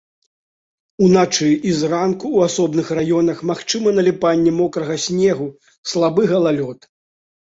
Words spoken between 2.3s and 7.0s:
ў асобных раёнах магчыма наліпанне мокрага снегу, слабы галалёд.